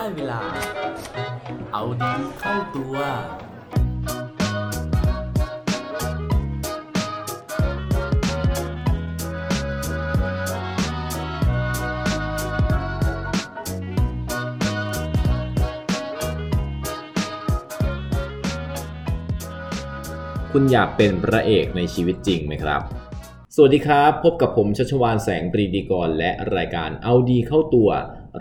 [0.00, 0.42] ได้เวลา
[1.72, 2.94] เอาดีเข้าตัว
[20.52, 22.82] คุณอยากเป็นพระเอกในชีวิตจริงไหมครับ
[23.54, 27.90] สวัสดีครับ พบกับผมชัชวานแสงปรีดีกรและรายการเอาดีเข้าตัว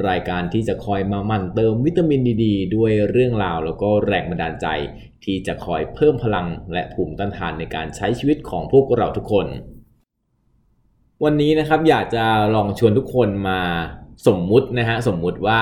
[0.08, 4.68] รายการที่จะคอยมามั่นเติมวิตามินดีดด้วยเรื่องราวแล้วก็แรงบันดาลใจ
[5.24, 9.48] ที่จะคอยเพิ่มพลังและภูมิต้านทานในการใช้ชีวิตของพวกเราทุกคน
[11.24, 12.26] วันนี้นะครับอยากจะ
[12.56, 13.62] ลองชวนทุกคนมา
[14.28, 15.60] สมมุตินะฮะสมมุติว่า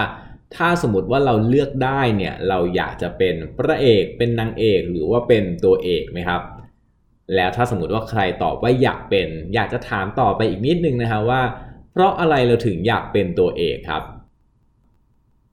[0.55, 6.41] ถ้าสมมติว่าเราเลือกได้เนี่ยเราอยากจะเป็นพระเอกเป็นนางเอกหรือว่าเป็นตัวเอกไหมครับ
[7.35, 11.41] แล้วถ้าสมมติว่าใครตอบว่าอยากเป็น อยากจะถามต่อไปอีกนิดนึงนะฮะว่า
[11.91, 14.03] เพราะอะไรเราถึงอยากเป็นตัวเอกครับ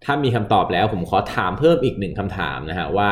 [0.05, 3.11] ถ้ามีคำตอบแล้วผมขอถามเพิ่มอีกหนึ่งคำถามนะฮะว่า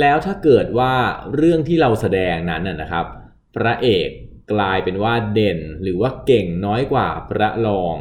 [0.00, 0.92] แล้วถ้าเกิดว่า
[1.34, 3.06] เรื่องที่เราแสดงนั้นนะครับ
[3.54, 4.08] พระเอก
[4.52, 7.96] กลายเป็นว่าเด่นหรือว่าเก่งน้อยกว่าพระรอง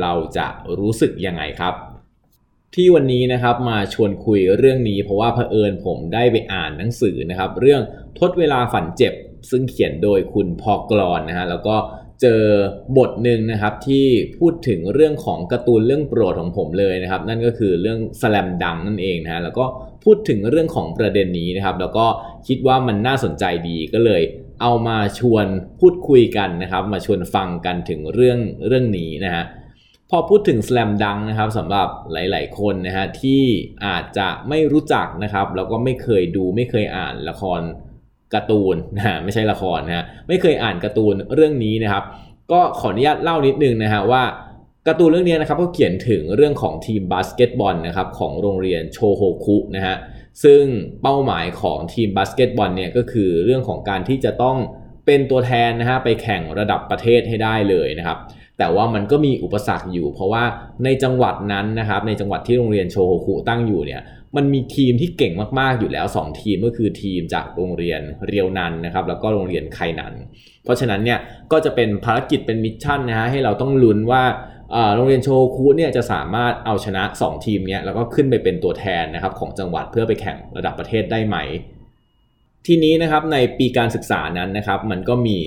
[0.00, 0.46] เราจะ
[0.78, 1.74] รู้สึกยังไงครับ
[2.74, 7.82] ที่วันนี้นะครับมาชวนคุยเรื่องนี้ เพราะว่าเผอิญผมได้ไปอ่านหนังสือนะครับ เรื่อง
[8.18, 9.14] ทดเวลาฝันเจ็บ
[9.50, 11.76] ซึ่งเขียนโดยคุณพอกรอนนะฮะแล้วก็
[12.20, 12.42] เจอ
[12.96, 14.06] บทหนึ่งนะครับที่
[14.38, 19.64] พูดถึงเรื่องของการ์ตูนเรื่องโปรดของผมเลยนะครับ นั่นก็คือเรื่องสแลมดังนั่นเองนะฮะแล้วก็
[20.04, 22.06] พูดถึงเรื่องของประเด็นนี้นะครับ แล้วก็
[22.48, 24.22] คิดว่ามันน่าสนใจดีก็เลย
[24.62, 25.46] เอามาชวน
[25.80, 29.44] พูดคุยกันนะครับ มาชวนฟังกันถึงเรื่องเรื่องนี้นะฮะ
[30.10, 33.42] พอพูดถึงสแลมดังนะครับสำหรับหลาย ๆ คนนะฮะที่
[33.86, 37.60] อาจจะไม่รู้จักนะครับแล้วก็ไม่เคยดูไม่เคยอ่านละคร
[38.34, 42.04] การ์ตูนนะฮะไม่ใช่ละครนะฮะไม่เคยอ่านการ์ตูนเรื่องนี้นะครับ
[42.52, 44.22] ก็ขออนุญาตเล่านิดนึงนะฮะว่า
[44.86, 49.96] การ์ตูนเรื่องนี้นะครับก็เขียนถึงเรื่องของทีมบาสเกตบอลนะครับของโรงเรียนโชโฮคุนะฮะ
[50.44, 50.62] ซึ่ง
[51.02, 54.56] เป้าหมายของทีมบาสเกตบอลเนี่ยก็คือเรื่องของการที่จะต้อง
[55.06, 58.18] เป็นตัวแทนนะฮะไปแข่งระดับประเทศให้ได้เลยนะครับ
[58.58, 60.44] แต่ว่ามันก็มีอุปสรรคอยู่ เพราะว่า
[60.84, 64.00] ในจังหวัดนั้นนะครับในจังหวัดที่โรงเรียนโชโฮคุตั้งอยู่เนี่ย
[64.36, 70.14] มันมีทีมที่เก่งมากๆอยู่แล้ว 2 ทีมก็คือทีมจากโรงเรียนเรียวนันนะครับแล้วก็โรงเรียนไคนัน
[70.64, 71.18] เพราะฉะนั้นเนี่ย
[71.52, 74.24] ก็จะเป็นภารกิจเป็น mission นะฮะให้เราต้องลุ้นว่า
[74.94, 81.36] โรงเรียนโชโฮคุเนี่ยจะสามารถเอาชนะ 2 ทีมเนี้ยแล้วก็ขึ้นไปเป็นตัวแทนนะครับของจังหวัดเพื่อไปแข่งระดับประเทศได้ไหม
[82.66, 85.38] ทีนี้นะครับในปีการศึกษานั้นนะครับมันก็มี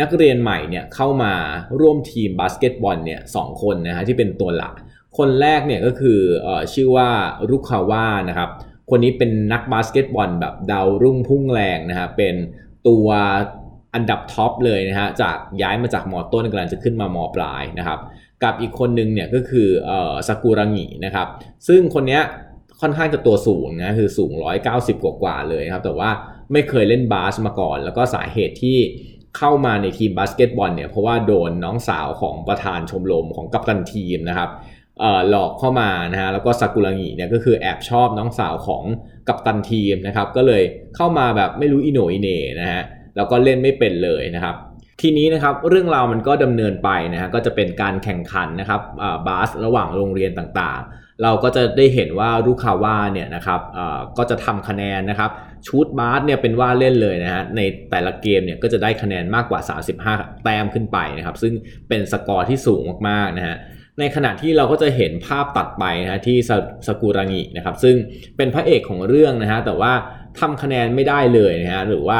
[0.00, 1.32] นักเรียนใหม่เนี่ยเข้ามา
[1.80, 4.74] ร่วมทีมบาสเกตบอลเนี่ยสองคนนะฮะที่เป็นตัวหลัก
[5.18, 7.08] คนแรกเนี่ยก็คืออชื่อว่า
[7.50, 8.50] รุคาว่านะครับ
[8.90, 12.34] คนนี้เป็นนักบาสเกตบอลแบบดาวรุ่งพุ่งแรงนะฮะเป็น
[12.88, 13.06] ตัว
[13.94, 17.98] อันดับ top เลยนะฮะจากย้ายมาจากมอต้นกำลังจะขึ้นมามอปลายนะครับ
[18.42, 19.68] กับอีกคนนึงเนี่ยก็คือ
[20.28, 21.26] ซากุระงินะครับ
[21.68, 22.20] ซึ่งคนนี้
[22.80, 24.32] ค่อนข้างจะตัวสูงนะคือสูง
[24.68, 26.10] 190 กว่ากว่าเลยครับ แต่ว่า
[26.52, 28.78] ไม่เคยเล่นบาสมาก่อน แล้วก็สาเหตุที่
[29.38, 34.50] เข้ามาในทีมบาสเกตบอลเนี่ยเพราะว่าโดนน้องสาวของประธานชมรมของกัปตันทีมนะครับ
[35.30, 38.84] หลอกเข้ามานะฮะแล้วก็ซากุระงิเนี่ยก็คือแอบชอบน้องสาวของ
[39.28, 40.62] กัปตันทีมนะครับก็เลย
[40.96, 42.28] เข้ามาแบบไม่รู้อีโหน่อีเหน่
[42.60, 42.82] นะฮะ
[43.16, 44.54] แล้วก็เล่นไม่เป็นเลยนะครับ
[45.00, 48.80] ทีนี้นะครับเรื่องราวมันก็ดำเนินไปนะฮะก็จะเป็นการแข่งขันนะครับ
[49.26, 53.60] บาสระหว่างโรงเรียนต่างๆ เราก็จะได้เห็นว่ารุคาว่าเนี่ยนะครับ
[54.18, 55.30] ก็จะทำคะแนนนะครับ
[55.66, 59.60] ชูดบาสเนี่ยเป็นว่าเล่นเลยนะฮะในแต่ละเกมเนี่ยก็จะได้คะแนนมากกว่า
[60.02, 61.54] 35 แต้มขึ้นไปนะครับซึ่ง
[61.88, 63.56] เป็นสกอร์ที่สูงมากๆนะฮะ
[64.00, 66.36] ในขณะที่เราก็จะเห็นภาพตัดไปนะที่
[66.86, 67.96] สกุรังินะครับ ซึ่ง
[68.36, 69.92] เป็นพระเอกของเรื่องนะฮะแต่ว่า
[70.40, 72.18] ทำคะแนนไม่ได้เลยนะฮะหรือว่า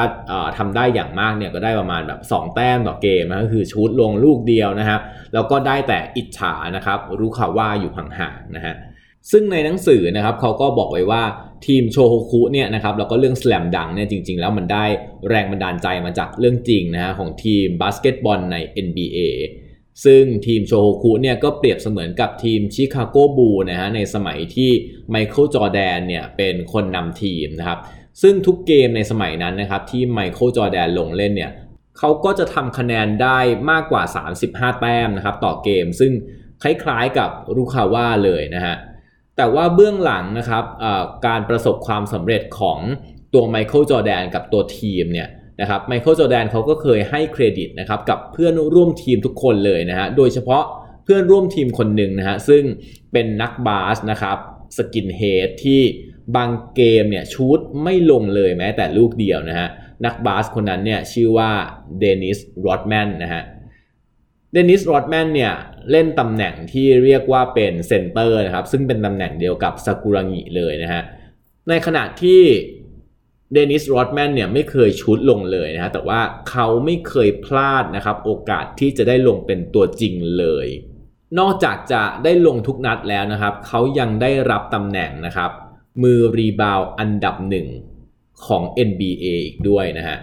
[0.59, 4.99] ทำได้อย่างมากเนี่ยก็ได้ประมาณแบบ2 แต้มต่อเกมนะก็คือชูดลงลูกเดียวนะฮะ
[5.35, 8.75] แล้วก็ได้แต่อิจฉานะครับรู้ข่าวว่าอยู่ห่างๆนะฮะ
[9.31, 11.23] ซึ่งในหนังสือนะครับเขาก็บอกไว้ว่า
[11.67, 14.85] ทีมโชโฮคุเนี่ยนะครับแล้วก็เรื่อง Slam Dunk เนี่ยจริง ๆ แล้วมันได้
[15.29, 19.19] แรงบันดาลใจมาจากเรื่องจริงนะฮะของทีมบาสเกตบอลใน NBA
[20.05, 24.71] ซึ่งทีมโชโฮคุเนี่ยก็เปรียบเสมือนกับทีม Chicago Bulls นะฮะในสมัยที่
[25.11, 27.79] ไมเคิลจอร์แดนเนี่ยเป็นคนนำทีมนะครับ
[28.23, 31.53] ซึ่งทุกเกมในสมัยนั้นนะครับที่ไมเคิลจอร์แดนลงเล่นเนี่ย
[31.99, 33.39] เขาก็จะทำคะแนนได้
[33.71, 34.03] มากกว่า
[34.43, 36.13] 35 แต้มนะครับต่อเกม ซึ่ง
[36.63, 38.77] คล้ายๆกับรูคาว่าเลยนะฮะ
[39.37, 40.65] แต่ว่าเบื้องหลังนะครับ
[41.27, 42.79] การประสบความสำเร็จของ
[43.35, 45.29] ตัวไมเคิลจอร์แดนกับตัวทีมเนี่ย
[45.61, 50.65] นะครับไมเคิลจอร์แดนเขาก็เคยให้เครดิตนะครับกับเพื่อนร่วมทีมทุกคนเลยนะฮะโดยเฉพาะ
[51.05, 52.63] เพื่อนร่วมทีมคนหนึ่งนะฮะซึ่ง
[53.13, 54.39] เป็นนักบาสนะครับ
[54.77, 55.81] skinhead ที่
[56.37, 59.69] บางเกมเนี่ยชู้ตไม่ลงเลยแม้แต่ลูกเดียวนะฮะ
[60.05, 61.51] นักบาสคนนั้นเนี่ยชื่อว่า
[61.99, 63.43] เดนิสโรดแมนนะฮะ
[64.53, 65.53] เดนิสโรดแมนเนี่ย
[65.91, 71.03] เล่นตำแหน่งที่เรียกว่าเป็นเซนเตอร์นะครับซึ่งเป็นตำแหน่งเดียวกับซากุระงิเลยนะฮะ
[71.69, 72.41] ในขณะที่
[73.53, 76.21] เดนิสโรดแมนเนี่ยไม่เคยชู้ตลงเลยนะฮะแต่ว่า
[76.51, 80.67] เขาไม่เคยพลาดนะครับโอกาสที่จะได้ลงเป็นตัวจริงเลย
[81.39, 85.51] นอกจากจะได้ลงทุกนัดแล้วนะครับ เขายังได้รับตำแหน่งนะครับ
[86.03, 87.67] มือ rebound อันดับหนึ่ง
[88.47, 90.19] ของ NBA อีกด้วยนะฮะ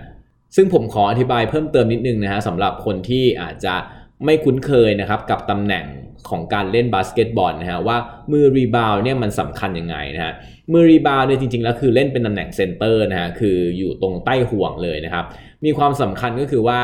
[0.55, 3.75] ซึ่งผมขออธิบายเพิ่มเติมนิดนึงนะฮะสำหรับคนที่อาจจะ
[4.25, 5.85] ไม่คุ้นเคยนะครับกับตำแหน่ง
[6.29, 7.97] ของการเล่นบาสเกตบอลนะฮะว่า
[8.31, 10.33] มือ rebound เนี่ยมันสำคัญยังไงนะฮะ
[10.73, 15.25] มือ rebound เนี่ยจริงๆแล้วคือเล่นเป็นตำแหน่งเซนเตอร์นะฮะคืออยู่ตรงใต้ห่วงเลยนะครับ
[15.65, 16.79] มีความสำคัญก็คือว่า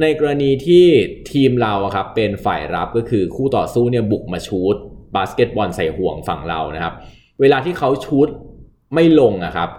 [0.00, 0.84] ในกรณีที่
[1.30, 4.76] ทีมเราครับเป็นฝ่ายรับก็คือคู่ต่อสู้เนี่ยบุกมาชู้ต
[5.16, 6.94] บาสเกตบอลใส่ห่วงฝั่งเรานะครับ
[7.40, 8.28] เวลาที่เขาชู้ต
[8.94, 9.70] ไม่ลงนะครับ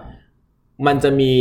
[0.87, 1.31] มันจะมี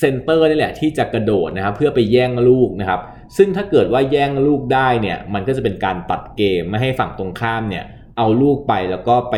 [0.00, 3.00] เซนเตอร์นี่แหละที่จะกระโดดนะครับเพื่อไปแย่งลูกนะครับ
[3.36, 7.84] ซึ่งถ้าเกิดว่าแย่งลูกได้เนี่ย มันก็จะเป็นการตัดเกมไม่ให้ฝั่งตรงข้ามเนี่ย
[8.18, 9.36] เอาลูกไปแล้วก็ไป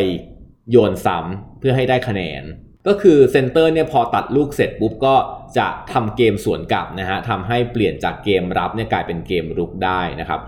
[0.70, 2.42] โยนซ้ำเพื่อให้ได้คะแนน
[2.86, 5.14] ก็คือเซนเตอร์เนี่ยพอตัดลูกเสร็จปุ๊บก็
[5.58, 10.40] จะทำเกมสวนกลับนะฮะทำให้เปลี่ยนจากเกมรับเนี่ยกลายเป็นเกมรุกได้นะครับ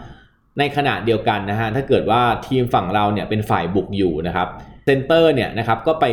[0.59, 4.49] ในขณะเดียวกันนะฮะถ้าเกิดว่าทีมฝั่งเราเนี่ยเป็นฝ่ายบุกอยู่นะครับ
[4.87, 6.05] เซนเตอร์เนี่ยนะครับก็ไป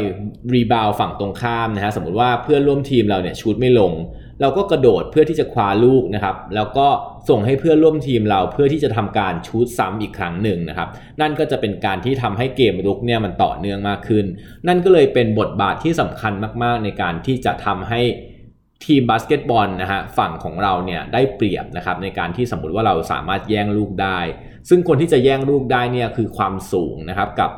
[0.54, 3.92] rebound ฝั่งตรงข้ามนะฮะสมมติว่าเพื่อนร่วมทีมเราเนี่ยชู้ตไม่ลง
[4.42, 6.88] เราก็กระโดดเพื่อที่จะคว้าลูกนะครับ แล้วก็
[7.30, 10.90] ส่งให้เพื่อนร่วมทีมเราเพื่อที่จะทำการชู้ตซ้ำอีกครั้งหนึ่งนะครับ
[11.22, 14.26] นั่นก็จะเป็นการที่ทำให้เกมรุกเนี่ยมันต่อเนื่องมากขึ้น
[14.68, 16.34] นั่นก็เลยเป็นบทบาทที่สำคัญ
[16.64, 18.02] มากๆ ในการที่จะทำให้
[18.86, 24.20] ทีมบาสเกตบอลนะฮะฝั่งของเราเนี่ยได้เปรียบนะครับในการที่สมมติว่าเราสามารถแย่งลูกได้
[24.70, 27.52] ซึ่งคนที่จะแย่งลูกได้เนี่ยคือความสูงนะครับกับ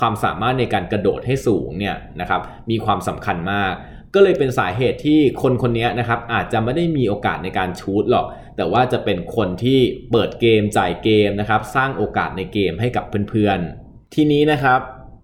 [0.00, 2.40] ความสามารถในการกระโดดให้สูงเนี่ยนะครับ
[2.70, 3.74] มีความสำคัญมาก
[4.14, 8.26] ก็เลยเป็นสาเหตุที่คนคนนี้นะครับอาจจะไม่ได้มีโอกาสในการชูตหรอก
[8.56, 9.78] แต่ว่าจะเป็นคนที่
[10.10, 14.80] เปิดเกมจ่ายเกมนะครับสร้างโอกาสในเกมให้กับเพื่อนๆ ทีนี้นะครับ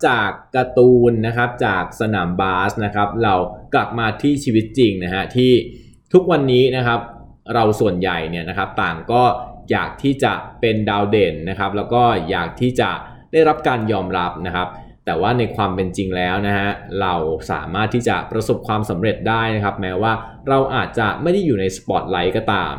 [0.06, 3.34] จากการ์ตูนนะครับจากสนามบาสนะครับเรา
[3.74, 5.52] กลับมาที่ชีวิตจริงนะฮะที่
[6.12, 7.00] ทุกวันนี้นะครับ
[7.54, 9.22] เราส่วนใหญ่เนี่ยนะครับต่างก็
[9.70, 12.90] อยากที่จะเป็นดาวเด่นนะครับแล้วก็อยากที่จะ
[13.32, 14.68] ได้รับการยอมรับนะครับ
[15.10, 16.68] แต่ว่าในความเป็นจริงแล้วนะฮะ
[17.00, 17.14] เรา
[17.50, 20.12] สามารถที่จะประสบความสำเร็จได้นะครับ แม้ว่า
[20.48, 22.76] เราอาจจะไม่ได้อยู่ในสปอตไลท์ก็ตาม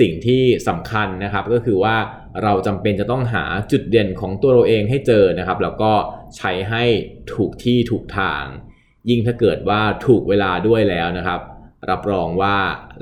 [0.00, 1.96] สิ่งที่สำคัญนะครับก็คือว่า
[2.42, 5.92] เราจำเป็นจะต้องหาจุดเด่นของตัวเราเองให้เจอนะครับ แล้วก็
[6.36, 6.84] ใช้ให้
[7.34, 8.44] ถูกที่ถูกทาง
[9.08, 11.40] ยิ่งถ้าเกิดว่าถูกเวลาด้วยแล้วนะครับ
[11.90, 12.56] รับรองว่า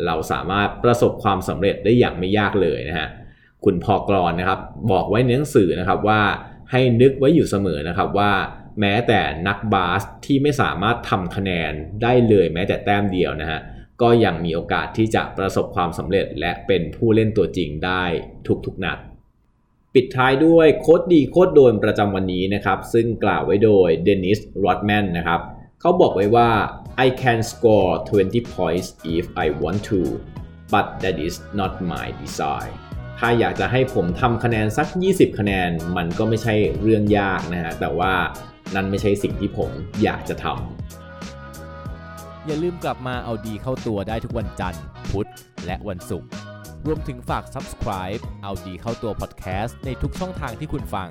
[0.07, 3.09] เราสามารถประสบความสำเร็จได้อย่างไม่ยากเลยนะฮะ
[3.65, 4.61] คุณพอกรอนนะครับ
[4.93, 6.21] บอกไว้ในหนังสือนะครับว่า
[6.71, 8.33] ให้นึกไว้อยู่เสมอนะครับว่า
[8.81, 11.73] แม้แต่นักบาสที่ไม่สามารถทำคะแนน
[12.03, 13.61] ได้เลยแม้แต่แต้มเดียวนะฮะ
[14.03, 18.05] ก็ยังมีโอกาสที่จะประสบความสำเร็จและเป็นผู้เล่นตัวจริงได้
[18.67, 18.99] ทุกๆนัด
[19.95, 25.41] ปิดท้ายด้วยโค้ดดีโค้ดโดนประจำวันนี้นะครับ ซึ่งกล่าวไว้โดยเดนิสโรดแมนนะครับ
[25.81, 26.51] เขาบอกไว้ว่า
[27.07, 30.01] I can score 20 points if I want to
[30.73, 32.84] but that is not my desire
[33.27, 38.13] ถ้าอยากจะให้ผมทำคะแนนสัก 20 คะแนน มันก็ไม่ใช่เรื่องยากนะฮะ แต่ว่า
[38.75, 39.71] นั่นไม่ใช่สิ่งที่ผม
[40.03, 45.31] อยากจะทำ อย่าลืมกลับมาเอาดีเข้าตัวได้ทุกวันจันทร์ พุธ
[45.67, 46.29] และวันศุกร์
[46.87, 51.09] รวมถึงฝาก subscribe เอาดีเข้าตัว podcast ในทุกช่องทางที่คุณฟัง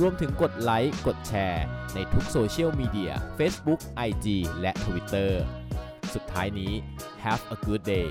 [0.00, 4.26] รวมถึงกดไลค์ กดแชร์ ในทุกโซเชียลมีเดีย Facebook, IG
[4.60, 5.30] และ Twitter
[6.14, 6.72] สุดท้ายนี้
[7.24, 8.10] have a good day